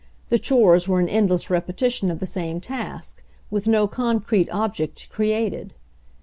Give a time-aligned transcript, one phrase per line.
[0.29, 5.07] The chores were an endless repeti tion of the same task, with no concrete object
[5.11, 5.75] created.